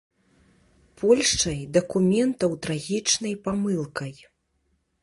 [1.01, 4.13] Польшчай дакументаў трагічнай памылкай.